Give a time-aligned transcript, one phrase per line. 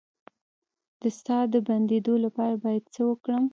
[1.01, 3.45] د ساه د بندیدو لپاره باید څه وکړم؟